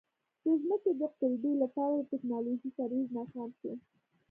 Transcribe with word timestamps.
د 0.43 0.45
ځمکې 0.61 0.91
د 0.99 1.01
قُلبې 1.19 1.53
لپاره 1.63 1.93
د 1.97 2.01
ټکنالوژۍ 2.11 2.69
ترویج 2.77 3.07
ناکام 3.17 3.49
شو. 3.59 3.71